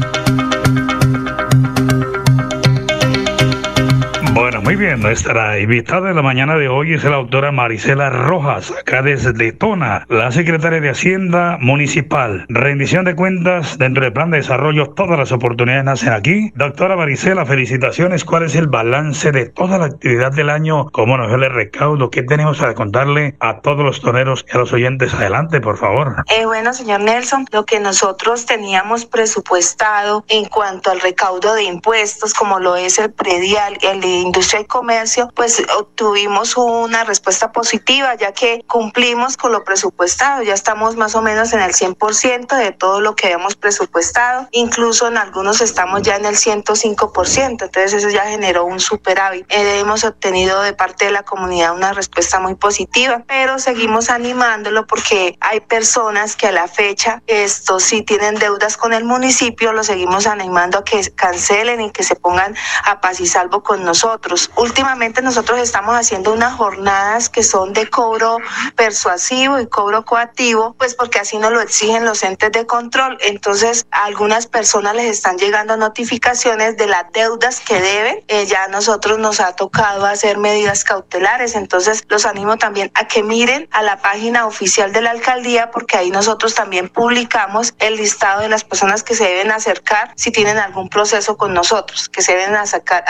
Bien. 4.81 4.99
Nuestra 4.99 5.59
invitada 5.59 6.07
de 6.07 6.15
la 6.15 6.23
mañana 6.23 6.55
de 6.55 6.67
hoy 6.67 6.95
es 6.95 7.03
la 7.03 7.17
doctora 7.17 7.51
Marisela 7.51 8.09
Rojas, 8.09 8.71
acá 8.71 9.03
desde 9.03 9.51
Tona, 9.51 10.07
la 10.09 10.31
secretaria 10.31 10.81
de 10.81 10.89
Hacienda 10.89 11.59
Municipal. 11.61 12.47
Rendición 12.49 13.05
de 13.05 13.15
cuentas 13.15 13.77
dentro 13.77 14.03
del 14.03 14.11
plan 14.11 14.31
de 14.31 14.37
desarrollo, 14.37 14.89
todas 14.89 15.19
las 15.19 15.31
oportunidades 15.31 15.85
nacen 15.85 16.13
aquí. 16.13 16.51
Doctora 16.55 16.95
Marisela, 16.95 17.45
felicitaciones. 17.45 18.25
¿Cuál 18.25 18.45
es 18.45 18.55
el 18.55 18.65
balance 18.65 19.31
de 19.31 19.49
toda 19.49 19.77
la 19.77 19.85
actividad 19.85 20.31
del 20.31 20.49
año? 20.49 20.89
¿Cómo 20.89 21.15
nos 21.15 21.31
el 21.31 21.47
recaudo? 21.51 22.09
¿Qué 22.09 22.23
tenemos 22.23 22.57
para 22.57 22.73
contarle 22.73 23.35
a 23.39 23.61
todos 23.61 23.85
los 23.85 24.01
toneros 24.01 24.43
y 24.51 24.57
a 24.57 24.61
los 24.61 24.73
oyentes? 24.73 25.13
Adelante, 25.13 25.61
por 25.61 25.77
favor. 25.77 26.23
Eh, 26.35 26.47
bueno, 26.47 26.73
señor 26.73 27.01
Nelson, 27.01 27.45
lo 27.51 27.65
que 27.65 27.79
nosotros 27.79 28.47
teníamos 28.47 29.05
presupuestado 29.05 30.25
en 30.27 30.45
cuanto 30.45 30.89
al 30.89 31.01
recaudo 31.01 31.53
de 31.53 31.65
impuestos, 31.65 32.33
como 32.33 32.59
lo 32.59 32.75
es 32.75 32.97
el 32.97 33.11
predial, 33.11 33.77
el 33.83 34.01
de 34.01 34.07
industria 34.07 34.61
y 34.61 34.70
comercio, 34.71 35.29
pues 35.35 35.61
obtuvimos 35.77 36.55
una 36.55 37.03
respuesta 37.03 37.51
positiva, 37.51 38.15
ya 38.15 38.31
que 38.31 38.63
cumplimos 38.67 39.35
con 39.35 39.51
lo 39.51 39.63
presupuestado. 39.63 40.41
Ya 40.43 40.53
estamos 40.53 40.95
más 40.95 41.13
o 41.13 41.21
menos 41.21 41.51
en 41.53 41.59
el 41.59 41.73
100% 41.73 42.55
de 42.55 42.71
todo 42.71 43.01
lo 43.01 43.13
que 43.13 43.27
habíamos 43.27 43.55
presupuestado. 43.55 44.47
Incluso 44.51 45.07
en 45.09 45.17
algunos 45.17 45.59
estamos 45.59 46.01
ya 46.03 46.15
en 46.15 46.25
el 46.25 46.37
105%. 46.37 47.65
Entonces 47.65 47.93
eso 47.93 48.09
ya 48.09 48.23
generó 48.23 48.63
un 48.63 48.79
superávit. 48.79 49.45
Eh, 49.49 49.79
hemos 49.79 50.05
obtenido 50.05 50.61
de 50.61 50.73
parte 50.73 51.05
de 51.05 51.11
la 51.11 51.23
comunidad 51.23 51.75
una 51.75 51.91
respuesta 51.91 52.39
muy 52.39 52.55
positiva, 52.55 53.23
pero 53.27 53.59
seguimos 53.59 54.09
animándolo 54.09 54.87
porque 54.87 55.37
hay 55.41 55.59
personas 55.59 56.35
que 56.37 56.47
a 56.47 56.51
la 56.51 56.67
fecha 56.67 57.21
esto 57.27 57.79
sí 57.79 58.03
tienen 58.03 58.35
deudas 58.35 58.77
con 58.77 58.93
el 58.93 59.03
municipio, 59.03 59.73
lo 59.73 59.83
seguimos 59.83 60.27
animando 60.27 60.77
a 60.79 60.83
que 60.85 61.01
cancelen 61.11 61.81
y 61.81 61.91
que 61.91 62.03
se 62.03 62.15
pongan 62.15 62.55
a 62.85 63.01
paz 63.01 63.19
y 63.19 63.27
salvo 63.27 63.63
con 63.63 63.83
nosotros. 63.83 64.49
Últimamente 64.55 65.21
nosotros 65.21 65.59
estamos 65.59 65.95
haciendo 65.95 66.33
unas 66.33 66.53
jornadas 66.53 67.29
que 67.29 67.41
son 67.41 67.73
de 67.73 67.89
cobro 67.89 68.37
persuasivo 68.75 69.59
y 69.59 69.67
cobro 69.67 70.05
coactivo, 70.05 70.75
pues 70.77 70.93
porque 70.93 71.19
así 71.19 71.37
nos 71.37 71.51
lo 71.51 71.61
exigen 71.61 72.05
los 72.05 72.21
entes 72.23 72.51
de 72.51 72.65
control. 72.65 73.17
Entonces, 73.21 73.85
a 73.91 74.05
algunas 74.05 74.47
personas 74.47 74.95
les 74.95 75.05
están 75.05 75.37
llegando 75.37 75.77
notificaciones 75.77 76.77
de 76.77 76.87
las 76.87 77.11
deudas 77.13 77.61
que 77.61 77.79
deben. 77.79 78.23
Eh, 78.27 78.45
ya 78.45 78.65
a 78.65 78.67
nosotros 78.67 79.19
nos 79.19 79.39
ha 79.39 79.55
tocado 79.55 80.05
hacer 80.05 80.37
medidas 80.37 80.83
cautelares. 80.83 81.55
Entonces, 81.55 82.03
los 82.09 82.25
animo 82.25 82.57
también 82.57 82.91
a 82.93 83.07
que 83.07 83.23
miren 83.23 83.67
a 83.71 83.81
la 83.81 83.97
página 84.01 84.45
oficial 84.45 84.91
de 84.91 85.01
la 85.01 85.11
alcaldía, 85.11 85.71
porque 85.71 85.97
ahí 85.97 86.11
nosotros 86.11 86.53
también 86.53 86.89
publicamos 86.89 87.73
el 87.79 87.95
listado 87.95 88.41
de 88.41 88.49
las 88.49 88.63
personas 88.63 89.03
que 89.03 89.15
se 89.15 89.23
deben 89.23 89.51
acercar 89.51 90.11
si 90.15 90.31
tienen 90.31 90.57
algún 90.57 90.89
proceso 90.89 91.37
con 91.37 91.53
nosotros, 91.53 92.09
que 92.09 92.21
se 92.21 92.35
deben 92.35 92.55
acercar, 92.55 93.03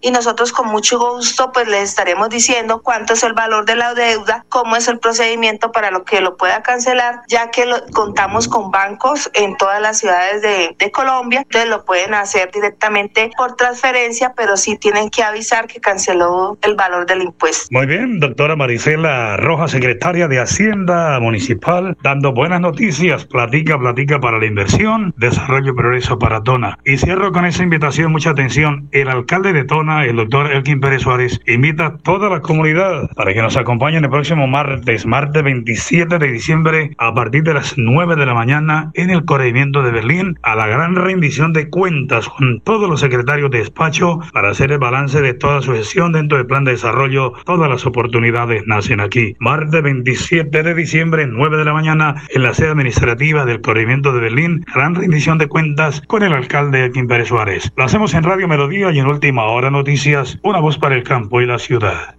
y 0.00 0.10
nosotros 0.10 0.52
con 0.52 0.68
mucho 0.68 0.98
gusto 0.98 1.52
pues 1.52 1.68
les 1.72 1.88
estaremos 1.88 2.28
diciendo 2.28 2.82
cuánto 2.82 3.14
es 3.14 3.22
el 3.24 3.32
valor 3.32 3.64
de 3.64 3.76
la 3.76 3.94
deuda, 3.94 4.44
cómo 4.48 4.76
es 4.76 4.86
el 4.86 4.98
procedimiento 4.98 5.72
para 5.72 5.90
lo 5.90 6.04
que 6.04 6.20
lo 6.20 6.36
pueda 6.36 6.62
cancelar, 6.62 7.22
ya 7.28 7.50
que 7.50 7.66
lo, 7.66 7.84
contamos 7.92 8.46
con 8.46 8.70
bancos 8.70 9.30
en 9.34 9.56
todas 9.56 9.80
las 9.80 9.98
ciudades 9.98 10.42
de, 10.42 10.76
de 10.78 10.90
Colombia, 10.92 11.40
entonces 11.40 11.68
lo 11.68 11.84
pueden 11.84 12.14
hacer 12.14 12.50
directamente 12.52 13.30
por 13.36 13.56
transferencia, 13.56 14.34
pero 14.36 14.56
sí 14.56 14.76
tienen 14.76 15.10
que 15.10 15.22
avisar 15.22 15.66
que 15.66 15.80
canceló 15.80 16.56
el 16.62 16.74
valor 16.74 17.06
del 17.06 17.22
impuesto. 17.22 17.66
Muy 17.70 17.86
bien, 17.86 18.20
doctora 18.20 18.54
Marisela 18.54 19.36
Rojas, 19.36 19.70
secretaria 19.70 20.28
de 20.28 20.40
Hacienda 20.40 21.18
Municipal, 21.20 21.96
dando 22.02 22.32
buenas 22.32 22.60
noticias, 22.60 23.24
platica, 23.24 23.78
platica 23.78 24.20
para 24.20 24.38
la 24.38 24.46
inversión, 24.46 25.14
desarrollo 25.16 25.72
y 25.72 25.74
progreso 25.74 26.18
para 26.18 26.42
Tona. 26.42 26.78
Y 26.84 26.98
cierro 26.98 27.32
con 27.32 27.46
esa 27.46 27.62
invitación, 27.62 28.12
mucha 28.12 28.30
atención, 28.30 28.88
el 28.92 29.08
alcalde 29.08 29.52
de 29.52 29.64
Tona, 29.64 30.04
el 30.04 30.16
doctor 30.16 30.52
Elkin 30.52 30.80
Pérez 30.80 31.02
Suárez, 31.02 31.40
invita 31.62 31.86
a 31.86 31.96
toda 31.98 32.28
la 32.28 32.40
comunidad 32.40 33.08
para 33.14 33.32
que 33.32 33.40
nos 33.40 33.56
acompañen 33.56 34.02
el 34.02 34.10
próximo 34.10 34.48
martes, 34.48 35.06
martes 35.06 35.44
27 35.44 36.18
de 36.18 36.32
diciembre, 36.32 36.90
a 36.98 37.14
partir 37.14 37.44
de 37.44 37.54
las 37.54 37.78
9 37.78 38.16
de 38.16 38.26
la 38.26 38.34
mañana, 38.34 38.90
en 38.94 39.10
el 39.10 39.24
corregimiento 39.24 39.84
de 39.84 39.92
Berlín, 39.92 40.36
a 40.42 40.56
la 40.56 40.66
gran 40.66 40.96
rendición 40.96 41.52
de 41.52 41.70
cuentas 41.70 42.28
con 42.28 42.60
todos 42.62 42.90
los 42.90 42.98
secretarios 42.98 43.48
de 43.52 43.58
despacho 43.58 44.18
para 44.32 44.50
hacer 44.50 44.72
el 44.72 44.80
balance 44.80 45.20
de 45.20 45.34
toda 45.34 45.62
su 45.62 45.72
gestión 45.72 46.10
dentro 46.10 46.36
del 46.36 46.48
plan 46.48 46.64
de 46.64 46.72
desarrollo. 46.72 47.32
Todas 47.44 47.70
las 47.70 47.86
oportunidades 47.86 48.64
nacen 48.66 48.98
aquí. 48.98 49.36
Martes 49.38 49.84
27 49.84 50.64
de 50.64 50.74
diciembre, 50.74 51.28
9 51.28 51.58
de 51.58 51.64
la 51.64 51.74
mañana, 51.74 52.24
en 52.30 52.42
la 52.42 52.54
sede 52.54 52.70
administrativa 52.70 53.44
del 53.44 53.60
corregimiento 53.60 54.12
de 54.12 54.18
Berlín, 54.18 54.64
gran 54.74 54.96
rendición 54.96 55.38
de 55.38 55.46
cuentas 55.46 56.02
con 56.08 56.24
el 56.24 56.32
alcalde 56.32 56.90
Kim 56.90 57.06
Pérez 57.06 57.28
Suárez. 57.28 57.72
Lo 57.76 57.84
hacemos 57.84 58.14
en 58.14 58.24
Radio 58.24 58.48
Melodía 58.48 58.90
y 58.90 58.98
en 58.98 59.06
Última 59.06 59.44
Hora 59.44 59.70
Noticias, 59.70 60.40
una 60.42 60.58
voz 60.58 60.76
para 60.76 60.96
el 60.96 61.04
campo 61.04 61.40
y 61.40 61.46
la 61.46 61.51
ciudad. 61.58 62.16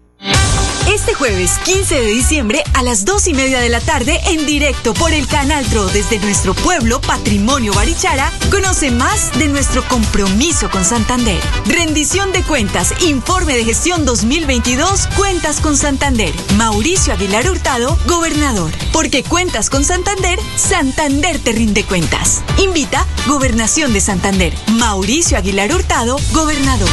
Este 0.88 1.14
jueves 1.14 1.58
15 1.66 1.96
de 1.96 2.08
diciembre 2.08 2.64
a 2.74 2.84
las 2.84 3.06
2 3.06 3.30
y 3.30 3.34
media 3.34 3.60
de 3.62 3.70
la 3.70 3.80
tarde 3.80 4.20
en 4.28 4.46
directo 4.46 4.94
por 4.94 5.14
el 5.14 5.28
Canal 5.28 5.66
Tro 5.66 5.88
desde 5.88 6.20
nuestro 6.20 6.54
pueblo 6.54 7.00
Patrimonio 7.00 7.74
Barichara, 7.74 8.32
conoce 8.52 8.92
más 8.92 9.32
de 9.40 9.48
nuestro 9.48 9.84
compromiso 9.88 10.70
con 10.70 10.84
Santander. 10.84 11.40
Rendición 11.66 12.32
de 12.34 12.44
cuentas, 12.44 12.94
informe 13.02 13.56
de 13.56 13.64
gestión 13.64 14.06
2022, 14.06 15.08
Cuentas 15.16 15.62
con 15.62 15.78
Santander. 15.78 16.34
Mauricio 16.58 17.14
Aguilar 17.14 17.50
Hurtado, 17.50 17.98
gobernador. 18.06 18.72
Porque 18.92 19.24
cuentas 19.24 19.70
con 19.70 19.84
Santander, 19.84 20.38
Santander 20.58 21.40
te 21.40 21.54
rinde 21.54 21.86
cuentas. 21.86 22.44
Invita 22.58 23.08
Gobernación 23.26 23.94
de 23.94 24.02
Santander. 24.02 24.54
Mauricio 24.74 25.38
Aguilar 25.38 25.74
Hurtado, 25.74 26.18
gobernador. 26.34 26.90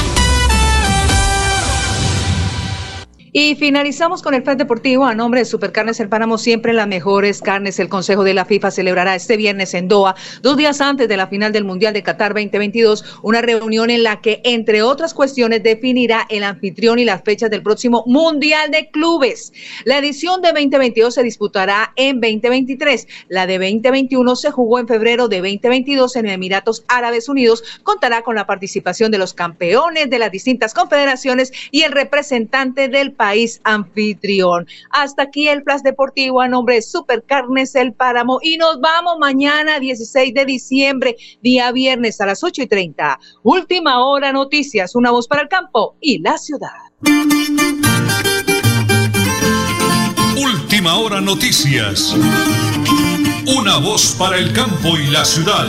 Y 3.33 3.55
finalizamos 3.55 4.23
con 4.23 4.35
el 4.35 4.43
Flash 4.43 4.57
Deportivo 4.57 5.05
a 5.05 5.15
nombre 5.15 5.39
de 5.41 5.45
Supercarnes 5.45 6.01
El 6.01 6.09
Páramo, 6.09 6.37
siempre 6.37 6.73
las 6.73 6.89
mejores 6.89 7.41
carnes. 7.41 7.79
El 7.79 7.89
Consejo 7.89 8.25
de 8.25 8.35
la 8.35 8.45
FIFA 8.45 8.73
celebrará 8.73 9.15
este 9.15 9.37
viernes 9.37 9.73
en 9.75 9.87
Doha, 9.87 10.17
dos 10.43 10.57
días 10.57 10.81
antes 10.81 11.09
de 11.09 11.17
la 11.17 11.29
final 11.29 11.53
del 11.53 11.65
Mundial 11.65 11.95
de 11.95 12.03
Qatar 12.03 12.35
2022, 12.35 13.21
una 13.23 13.41
reunión 13.41 13.89
en 13.91 14.03
la 14.03 14.21
que, 14.21 14.41
entre 14.43 14.83
otras 14.83 15.15
cuestiones, 15.15 15.63
definirá 15.63 16.27
el 16.29 16.43
anfitrión 16.43 16.99
y 16.99 17.05
las 17.05 17.23
fechas 17.23 17.51
del 17.51 17.63
próximo 17.63 18.03
Mundial 18.09 18.73
de 18.73 18.91
Clubes. 18.91 19.53
La 19.85 19.99
edición 19.99 20.43
de 20.43 20.49
2022 20.49 21.15
se 21.15 21.23
disputará 21.23 21.93
en 21.95 22.21
2023. 22.21 23.07
La 23.29 23.47
de 23.47 23.59
2021 23.59 24.35
se 24.35 24.51
jugó 24.51 24.81
en 24.81 24.89
febrero 24.89 25.29
de 25.29 25.37
2022 25.37 26.17
en 26.17 26.27
Emiratos 26.27 26.85
Árabes 26.89 27.29
Unidos. 27.29 27.63
Contará 27.85 28.23
con 28.23 28.35
la 28.35 28.49
participación 28.49 29.13
de 29.13 29.19
los 29.19 29.35
campeones 29.35 30.11
de 30.11 30.19
las 30.19 30.33
distintas 30.33 30.75
confederaciones 30.75 31.53
y 31.71 31.83
el 31.83 31.93
representante 31.93 32.89
del 32.89 33.13
país 33.21 33.61
anfitrión. 33.65 34.67
Hasta 34.89 35.25
aquí 35.25 35.47
el 35.47 35.63
Flash 35.63 35.83
Deportivo 35.83 36.41
a 36.41 36.49
nombre 36.49 36.77
de 36.77 36.83
Supercarnes 36.83 37.75
El 37.75 37.93
Páramo 37.93 38.39
y 38.43 38.57
nos 38.57 38.81
vamos 38.81 39.19
mañana 39.21 39.79
16 39.79 40.33
de 40.33 40.47
diciembre, 40.47 41.17
día 41.43 41.71
viernes 41.71 42.19
a 42.23 42.27
las 42.27 42.43
8 42.43 42.63
y 42.63 42.67
30. 42.67 43.21
Última 43.43 44.03
hora 44.03 44.33
noticias, 44.33 44.95
una 44.95 45.11
voz 45.11 45.29
para 45.29 45.43
el 45.43 45.49
campo 45.49 45.97
y 46.01 46.19
la 46.21 46.39
ciudad. 46.39 46.71
Última 50.39 50.97
hora 50.97 51.21
noticias. 51.21 52.17
Una 53.55 53.77
voz 53.81 54.17
para 54.19 54.39
el 54.39 54.51
campo 54.55 54.97
y 54.97 55.09
la 55.09 55.27
ciudad. 55.27 55.67